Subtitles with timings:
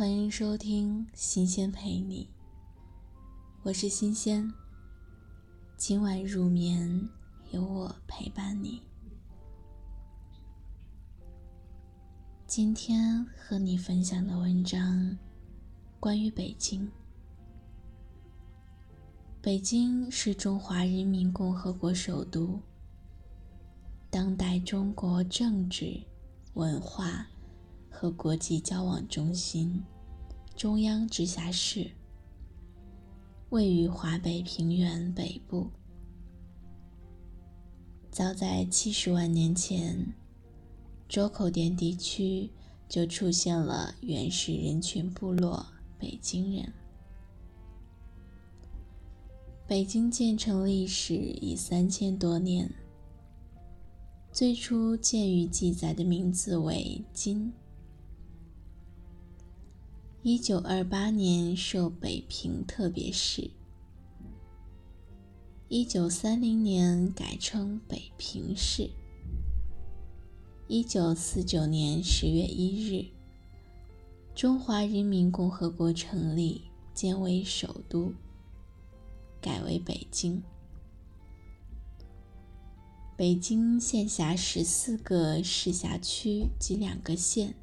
[0.00, 2.26] 欢迎收听《新鲜陪你》，
[3.62, 4.50] 我是新鲜。
[5.76, 7.06] 今晚入眠，
[7.50, 8.80] 有我陪伴你。
[12.46, 15.18] 今天和你分享的文章，
[16.00, 16.90] 关于北京。
[19.42, 22.58] 北京是中华人民共和国首都，
[24.08, 26.02] 当代中国政治、
[26.54, 27.26] 文化。
[27.92, 29.84] 和国际交往中心，
[30.60, 31.90] 中央直辖市，
[33.48, 35.70] 位于华北平原北部。
[38.10, 40.12] 早在七十万年前，
[41.08, 42.50] 周口店地区
[42.90, 45.66] 就出现了原始人群部落——
[45.98, 46.70] 北京人。
[49.66, 52.70] 北京建成历史已三千多年，
[54.30, 57.50] 最初建于记载的名字为“金”。
[60.22, 63.50] 一九二八年设北平特别市，
[65.68, 68.90] 一九三零年改称北平市。
[70.68, 73.06] 一九四九年十月一日，
[74.34, 78.12] 中华人民共和国成立，建为首都，
[79.40, 80.42] 改为北京。
[83.16, 87.54] 北京县辖十四个市辖区及两个县。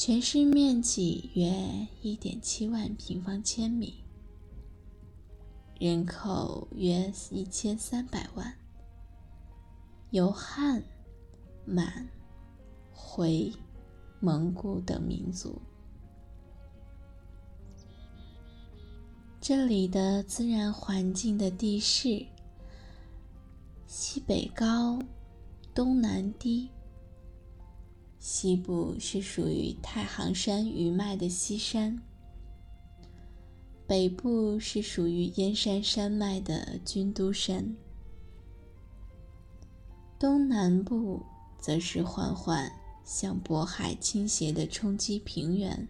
[0.00, 4.04] 全市面积约一点七万平方千米，
[5.80, 8.54] 人口约一千三百万，
[10.10, 10.80] 由汉、
[11.64, 12.08] 满、
[12.92, 13.52] 回、
[14.20, 15.60] 蒙古等民族。
[19.40, 22.24] 这里的自然环境的地势，
[23.88, 24.96] 西北高，
[25.74, 26.70] 东南低。
[28.18, 32.02] 西部是属于太行山余脉的西山，
[33.86, 37.76] 北部是属于燕山山脉的军都山，
[40.18, 41.22] 东南部
[41.60, 42.72] 则是缓缓
[43.04, 45.86] 向渤海倾斜的冲积平原。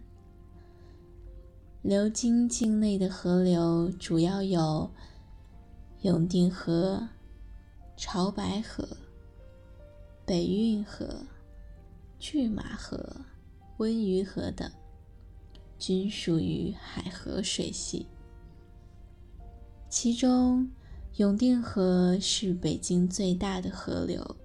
[1.81, 4.91] 流经境内的河流主要有
[6.01, 7.09] 永定河、
[7.97, 8.87] 潮白河、
[10.25, 11.23] 北运河。
[12.19, 13.15] 拒马河、
[13.77, 14.69] 温榆河等
[15.77, 18.05] 均属于海河水系，
[19.87, 20.69] 其中
[21.15, 24.35] 永定河是北京最大的河流。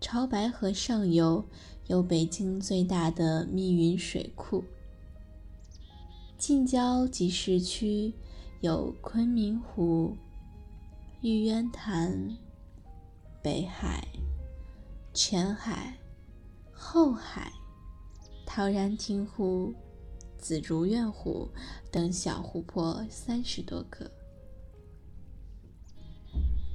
[0.00, 1.44] 潮白河上游
[1.88, 4.64] 有北京最大的密云水库，
[6.38, 8.14] 近郊及市区
[8.62, 10.16] 有昆明湖、
[11.20, 12.34] 玉渊潭、
[13.42, 14.08] 北海、
[15.12, 15.98] 前海。
[16.82, 17.52] 后海、
[18.46, 19.74] 陶然亭湖、
[20.38, 21.50] 紫竹院湖
[21.92, 24.10] 等小湖泊三十多个。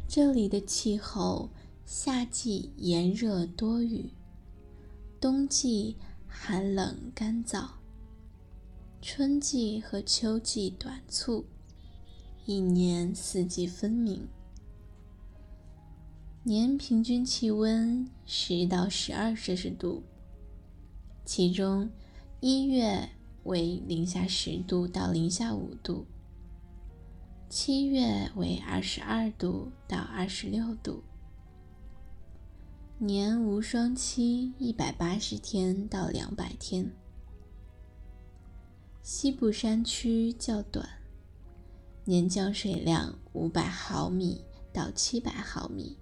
[0.08, 1.50] 这里的气候，
[1.86, 4.12] 夏季炎热多雨，
[5.20, 7.68] 冬季寒冷干燥，
[9.02, 11.46] 春季和秋季短促，
[12.46, 14.26] 一年四季分明。
[16.48, 20.04] 年平均气温十到十二摄氏度，
[21.26, 21.90] 其中
[22.40, 23.10] 一月
[23.46, 26.06] 为零下十度到零下五度，
[27.50, 31.04] 七月为二十二度到二十六度。
[33.00, 36.92] 年无霜期一百八十天到两百天。
[39.02, 40.88] 西部山区较短，
[42.04, 45.98] 年降水量五百毫米到七百毫米。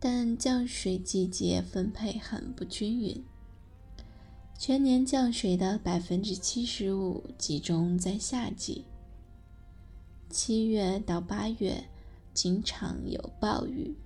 [0.00, 3.24] 但降水季节分配很不均匀，
[4.56, 8.84] 全年降水的百分之七十五集中在夏季，
[10.30, 11.84] 七月到八月
[12.32, 13.96] 经常有暴雨，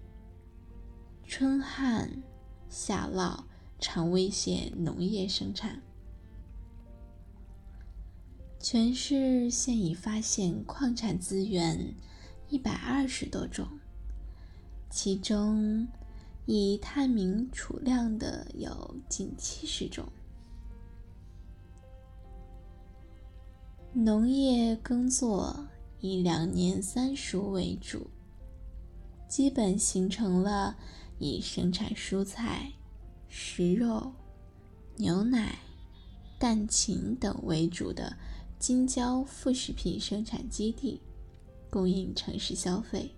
[1.26, 2.22] 春旱
[2.70, 3.44] 夏涝
[3.78, 5.82] 常威胁农业生产。
[8.58, 11.94] 全市现已发现矿产资源
[12.48, 13.68] 一百二十多种。
[14.94, 15.88] 其中，
[16.44, 20.06] 以探明储量的有近七十种。
[23.94, 25.66] 农业耕作
[26.00, 28.06] 以两年三熟为主，
[29.26, 30.76] 基本形成了
[31.18, 32.70] 以生产蔬菜、
[33.28, 34.12] 食肉、
[34.96, 35.58] 牛奶、
[36.38, 38.14] 蛋禽等为主的
[38.58, 41.00] 京郊副食品生产基地，
[41.70, 43.10] 供应城市消费。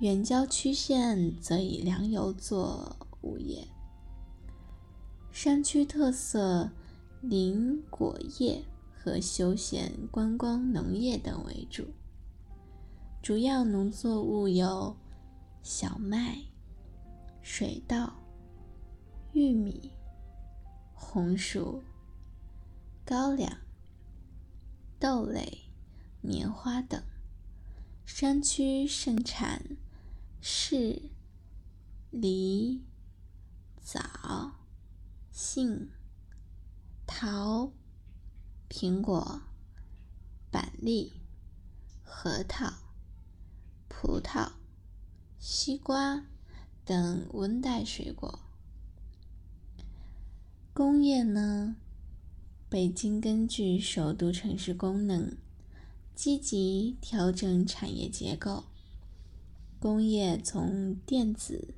[0.00, 3.66] 远郊区县则以粮油作物业，
[5.32, 6.70] 山区特色
[7.22, 8.62] 林果业
[8.94, 11.86] 和休闲观光农业等为主，
[13.22, 14.94] 主要农作物有
[15.62, 16.42] 小麦、
[17.40, 18.12] 水稻、
[19.32, 19.90] 玉米、
[20.92, 21.82] 红薯、
[23.02, 23.50] 高粱、
[25.00, 25.62] 豆类、
[26.20, 27.02] 棉花等。
[28.04, 29.60] 山区盛产
[30.48, 31.10] 柿、
[32.12, 32.84] 梨、
[33.82, 34.52] 枣。
[35.32, 35.90] 杏、
[37.04, 37.72] 桃、
[38.70, 39.42] 苹果、
[40.52, 41.14] 板栗、
[42.04, 42.72] 核桃、
[43.88, 44.52] 葡萄、
[45.40, 46.24] 西瓜
[46.84, 48.38] 等温带水果。
[50.72, 51.74] 工业呢？
[52.70, 55.36] 北京根据首都城市功能，
[56.14, 58.66] 积极调整产业结构。
[59.78, 61.74] 工业从电子、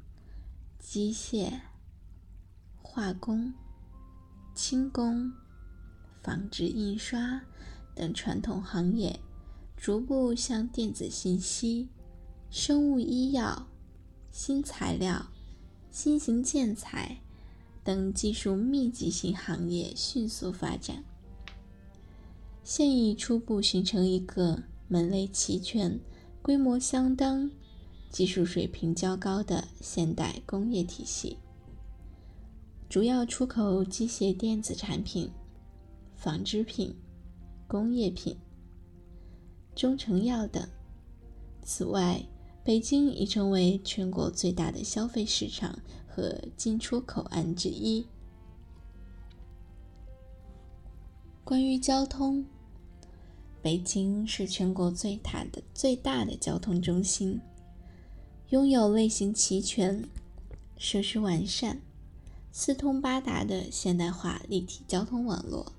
[0.78, 1.60] 机械。
[2.90, 3.52] 化工、
[4.56, 5.30] 轻工、
[6.20, 7.42] 纺织、印刷
[7.94, 9.20] 等传统行业，
[9.76, 11.90] 逐步向电子信息、
[12.50, 13.68] 生物医药、
[14.32, 15.26] 新材料、
[15.92, 17.20] 新型建材
[17.84, 21.04] 等技术密集型行业迅速发展，
[22.64, 26.00] 现已初步形成一个门类齐全、
[26.42, 27.48] 规模相当、
[28.10, 31.36] 技术水平较高的现代工业体系。
[32.88, 35.30] 主要出口机械电子产品、
[36.16, 36.94] 纺织品、
[37.66, 38.36] 工业品、
[39.74, 40.66] 中成药等。
[41.62, 42.22] 此外，
[42.64, 48.06] 北京已成为全国最大的消费市场和进出口岸之一。
[51.44, 52.44] 关于交通，
[53.60, 57.38] 北京是全国最大的最大的交通中心，
[58.50, 60.08] 拥有类型齐全、
[60.78, 61.82] 设施完善。
[62.50, 65.70] 四通八达的现代化立体交通网络。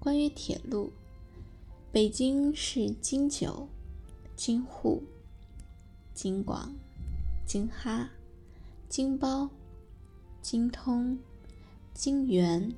[0.00, 0.92] 关于铁路，
[1.92, 3.68] 北京是京九、
[4.34, 5.04] 京沪、
[6.12, 6.74] 京广、
[7.46, 8.10] 京哈、
[8.88, 9.48] 京包、
[10.42, 11.16] 京通、
[11.94, 12.74] 京原、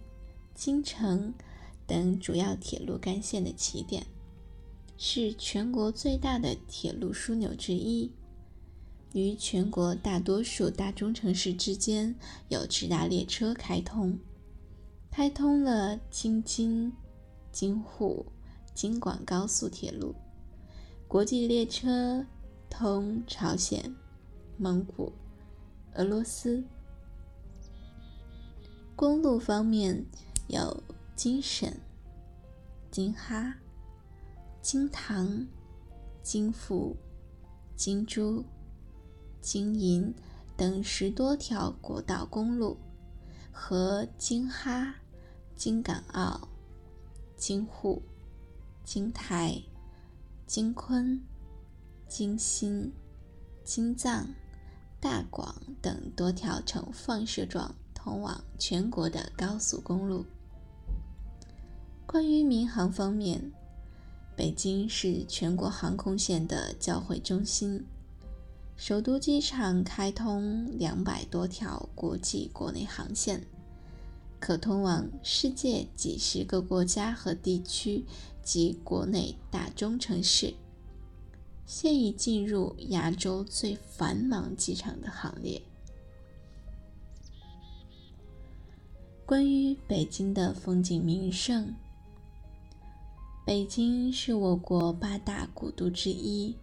[0.55, 1.33] 京承
[1.87, 4.07] 等主要铁路干线的起点，
[4.99, 8.11] 是全国最大的铁路枢纽之一。
[9.15, 12.15] 与全国大多数大中城市之间
[12.49, 14.19] 有直达列车开通，
[15.11, 16.91] 开通了京津、
[17.51, 18.25] 京沪、
[18.75, 20.15] 京广高速铁路，
[21.07, 22.25] 国际列车
[22.71, 23.95] 通朝鲜、
[24.57, 25.13] 蒙古、
[25.95, 26.65] 俄罗斯。
[28.97, 30.03] 公路方面
[30.49, 30.83] 有
[31.15, 31.79] 京沈、
[32.91, 33.55] 京哈、
[34.63, 35.47] 京唐、
[36.23, 36.97] 京阜、
[37.77, 38.43] 京珠。
[39.43, 40.15] 京银
[40.57, 42.79] 等十多条国道公路，
[43.51, 44.95] 和京哈、
[45.57, 46.49] 京港澳、
[47.37, 48.01] 京沪、
[48.85, 49.61] 京台、
[50.47, 51.21] 京昆、
[52.09, 52.93] 京新、
[53.65, 54.29] 京藏、
[55.01, 60.25] 大广等多条呈放射状通往全国的高速公路。
[62.07, 63.53] 关于民航方面，
[64.37, 67.85] 北京是全国航空线的交汇中心。
[68.85, 73.47] 首都机场开通两百多条国际国内航线，
[74.41, 78.05] 可通往世界几十个国家和地区
[78.43, 80.53] 及国内大中城市，
[81.65, 85.63] 现已进入亚洲最繁忙机场的行列。
[89.25, 91.73] 关于北京的风景名胜，
[93.47, 96.57] 北京是我国八大古都之一。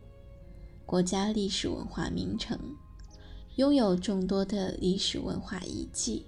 [0.89, 2.59] 国家历史文化名城，
[3.57, 6.25] 拥有众多的历史文化遗迹，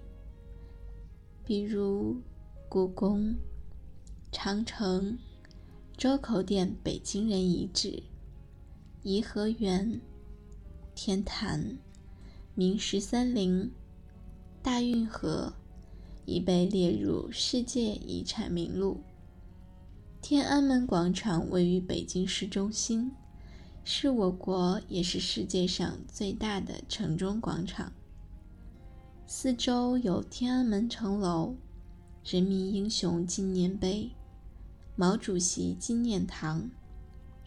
[1.44, 2.22] 比如
[2.70, 3.34] 故宫、
[4.32, 5.18] 长城、
[5.98, 8.03] 周口店北京人遗址、
[9.01, 10.00] 颐和园、
[10.94, 11.80] 天坛、
[12.53, 13.72] 明十三陵、
[14.62, 15.51] 大运河，
[16.27, 19.01] 已被列入世界遗产名录。
[20.22, 23.12] 天安门广场位于北京市中心。
[23.83, 27.91] 是我国也是世界上最大的城中广场。
[29.25, 31.55] 四周有天安门城楼、
[32.23, 34.11] 人民英雄纪念碑、
[34.95, 36.69] 毛主席纪念堂、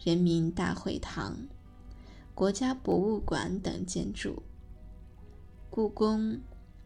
[0.03, 1.37] 人民大会堂、
[2.33, 4.43] 国家博物馆等建筑。
[5.69, 6.39] 故宫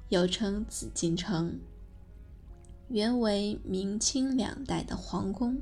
[0.09, 1.59] 又称紫禁城，
[2.87, 5.61] 原为明清两代的皇宫。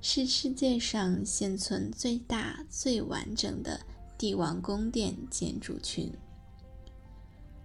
[0.00, 3.80] 是世界上现存最大、最完整的
[4.16, 6.12] 帝王宫殿建筑群。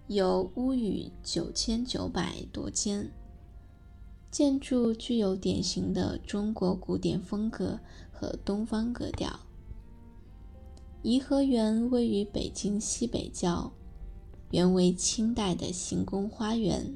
[0.08, 3.10] 有屋宇九千九百多间，
[4.30, 7.78] 建筑具有典型的中国古典风格
[8.12, 9.40] 和东方格调。
[11.02, 13.72] 颐和园位于北京西北郊，
[14.50, 16.94] 原为清代的行宫花园，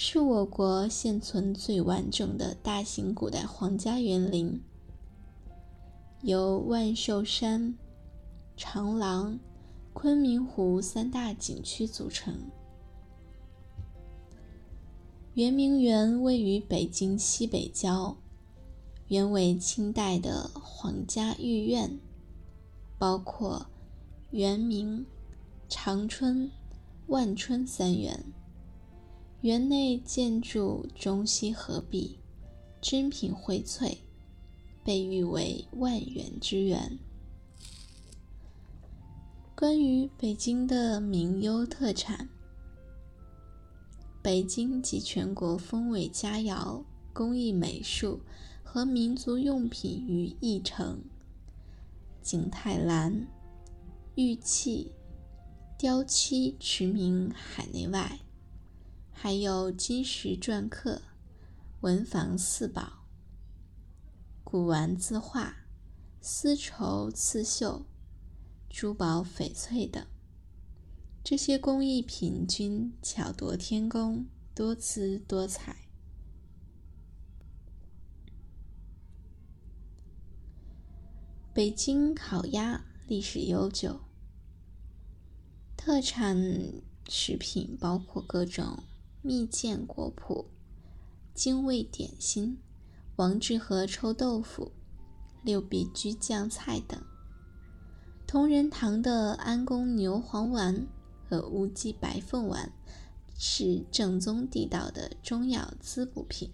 [0.00, 4.62] 是我国现存最完整的大型古代皇家园林，
[6.22, 7.76] 由万寿山、
[8.56, 9.36] 长廊、
[9.92, 12.32] 昆明湖三大景区组成。
[15.34, 18.16] 圆明园位于北京西北郊，
[19.08, 21.98] 原为清代的皇家御苑。
[23.00, 23.66] 包括
[24.30, 25.04] 圆明、
[25.68, 26.48] 长春、
[27.08, 28.24] 万春三园。
[29.42, 32.18] 园内建筑中西合璧，
[32.80, 33.98] 珍品荟萃，
[34.82, 36.98] 被誉为万园之园。
[39.54, 42.28] 关于北京的名优特产，
[44.20, 48.20] 北京集全国风味佳肴、工艺美术
[48.64, 51.00] 和民族用品于一城。
[52.20, 53.26] 景泰蓝、
[54.16, 54.90] 玉器、
[55.78, 58.18] 雕漆驰名海内外，
[59.20, 61.02] 还有金石篆刻、
[61.80, 63.04] 文房四宝、
[64.44, 65.66] 古玩字画、
[66.20, 67.84] 丝绸刺绣、
[68.70, 70.06] 珠宝翡翠等。
[71.24, 75.88] 这些工艺品均巧夺天工，多姿多彩。
[81.52, 83.98] 北京烤鸭历史悠久，
[85.76, 86.38] 特产
[87.08, 88.84] 食品包括各种
[89.28, 90.46] 蜜饯果脯、
[91.34, 92.56] 精味点心、
[93.16, 94.72] 王致和臭豆腐、
[95.42, 96.98] 六必居酱菜等。
[98.26, 100.86] 同仁堂的安宫牛黄丸
[101.28, 102.72] 和乌鸡白凤丸
[103.36, 106.50] 是正宗地道的中药滋补品。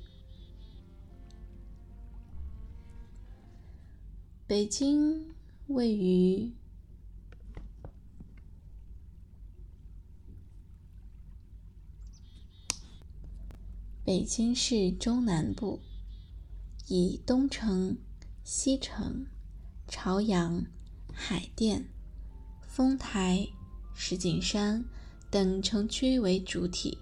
[4.49, 5.33] 北京
[5.69, 6.52] 位于
[14.06, 15.80] 北京市中南部，
[16.88, 17.96] 以东城、
[18.42, 19.25] 西城、
[19.88, 20.62] 朝阳、
[21.11, 21.88] 海淀、
[22.61, 23.49] 丰台、
[23.94, 24.84] 石景山
[25.30, 26.99] 等城区为主体，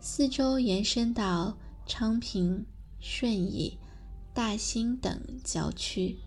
[0.00, 2.66] 四周延伸到昌平、
[2.98, 3.78] 顺义。
[4.34, 6.18] 大兴等郊区。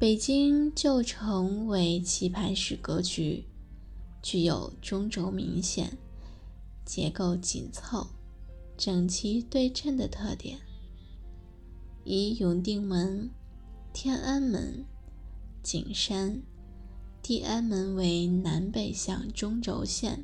[0.00, 3.46] 北京旧城为棋盘式格局，
[4.20, 5.96] 具有中轴明显、
[6.84, 8.06] 结构紧凑、
[8.76, 10.58] 整齐对称的特点。
[12.04, 13.30] 以永定门、
[13.92, 14.84] 天安门、
[15.62, 16.42] 景山、
[17.22, 20.22] 地安门为南北向中轴线，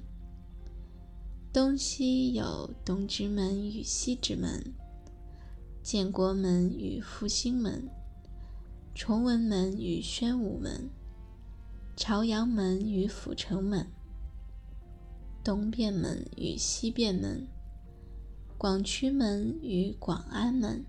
[1.53, 4.75] 东西有东直门与西直门。
[5.83, 7.89] 建国门与复兴门、
[8.95, 10.91] 崇文门与宣武门、
[11.97, 13.91] 朝阳门与阜成门、
[15.43, 17.47] 东便门与西便门、
[18.59, 20.85] 广渠门与广安门，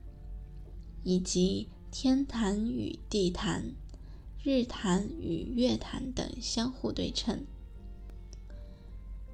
[1.04, 3.74] 以及天坛与地坛、
[4.44, 7.46] 日坛与月坛等相互对称。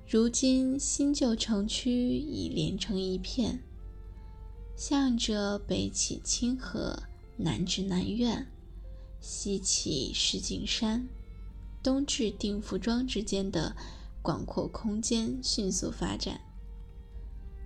[0.08, 3.64] 如今新旧城区已连成一片。
[4.76, 7.02] 向着北起清河，
[7.36, 8.46] 南至南苑，
[9.20, 11.08] 西起石景山，
[11.82, 13.76] 东至定福庄之间的
[14.28, 16.42] 广阔空间迅速发展。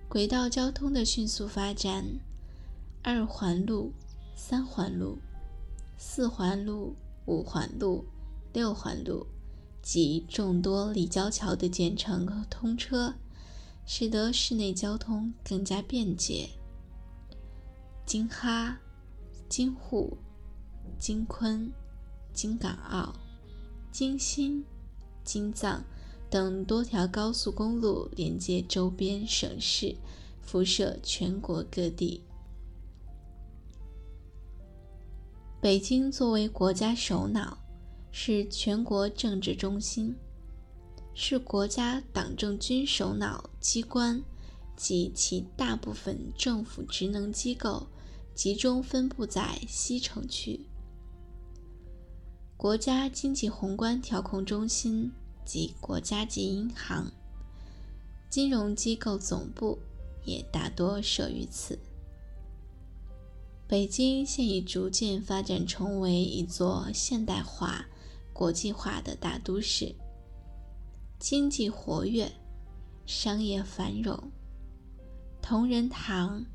[0.07, 2.05] 轨道交通的迅速发展，
[3.01, 3.91] 二环路、
[4.35, 5.17] 三环路、
[5.97, 8.05] 四环路、五环路、
[8.53, 9.25] 六环路
[9.81, 13.15] 及众多立交桥的建成和通车，
[13.87, 16.47] 使得市内交通更加便捷。
[18.05, 18.77] 京哈、
[19.49, 20.15] 京沪、
[20.99, 21.73] 京昆、
[22.35, 23.11] 京港澳、
[23.91, 24.63] 京新、
[25.23, 25.83] 京藏
[26.31, 29.93] 等多条高速公路连接周边省市，
[30.41, 32.23] 辐射全国各地。
[35.59, 37.57] 北京作为国家首脑，
[38.11, 40.15] 是全国政治中心，
[41.13, 44.23] 是国家党政军首脑机关
[44.77, 47.87] 及其大部分政府职能机构。
[48.33, 50.65] 集中分布在西城区，
[52.55, 55.11] 国家经济宏观调控中心
[55.45, 57.11] 及国家级银行、
[58.29, 59.79] 金融机构总部
[60.23, 61.79] 也大多设于此。
[63.67, 67.85] 北京现已逐渐发展成为一座现代化、
[68.33, 69.95] 国际化的大都市。
[71.19, 72.31] 经济活跃，
[73.05, 74.31] 商业繁荣。
[75.41, 76.45] 同仁堂、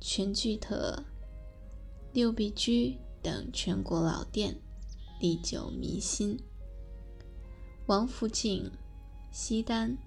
[0.00, 1.04] 全聚德、
[2.12, 4.60] 六必居等全国老店
[5.20, 6.36] 历久弥新。
[7.90, 8.70] 王府井、
[9.32, 9.98] 西单、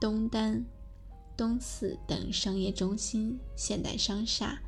[0.00, 0.66] 东单、
[1.36, 4.60] 东四等商业中心现代商厦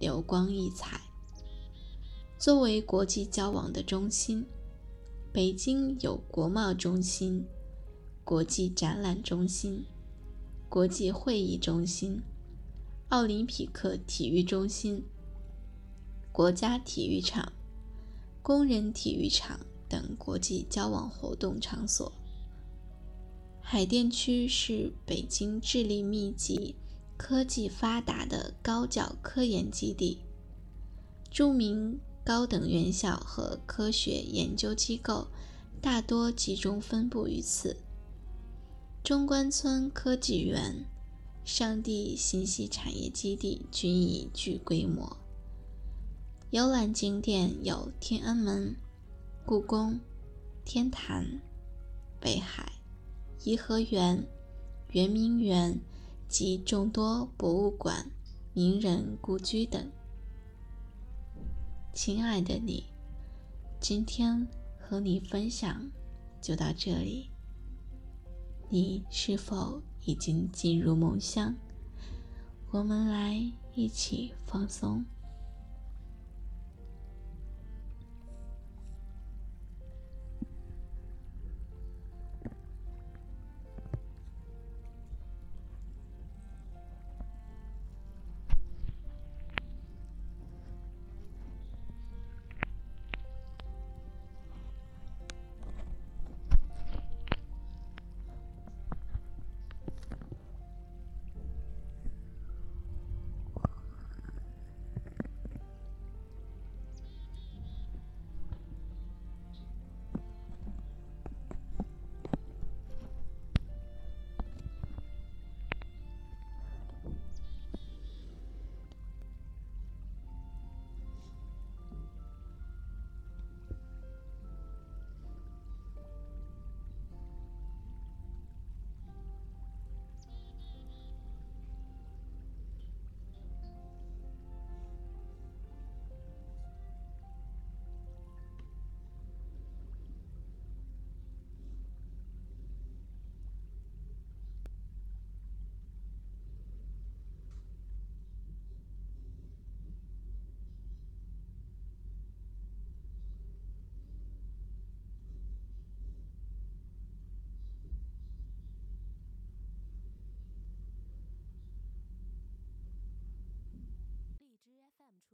[0.00, 1.00] 流光溢彩。
[2.36, 4.44] 作为国际交往的中心，
[5.32, 7.46] 北京有国贸中心、
[8.24, 9.86] 国际展览中心、
[10.68, 12.20] 国际会议中心、
[13.10, 15.04] 奥林匹克体育中心、
[16.32, 17.52] 国家体育场、
[18.42, 22.12] 工人体育场等国际交往活动场所。
[23.60, 26.76] 海淀区是北京智力密集、
[27.16, 30.20] 科技发达的高教科研基地，
[31.30, 31.98] 著名。
[32.26, 35.28] 高等院校和科学研究机构
[35.80, 37.76] 大多集中分布于此。
[39.04, 40.84] 中关村科技园、
[41.44, 45.18] 上地信息产业基地均已具规模。
[46.50, 48.74] 游览景点有天安门、
[49.46, 50.00] 故宫、
[50.64, 51.24] 天坛、
[52.18, 52.72] 北海、
[53.44, 54.26] 颐和园、
[54.90, 55.78] 圆明园
[56.28, 58.10] 及众多博物馆、
[58.52, 59.88] 名人故居等。
[61.94, 62.86] 亲爱的你，
[63.78, 64.48] 今天
[64.80, 65.92] 和你分享
[66.42, 67.30] 就到这里。
[68.68, 71.54] 你是否已经进入梦乡？
[72.72, 73.40] 我们来
[73.76, 75.04] 一起放松。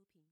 [0.02, 0.22] 出品。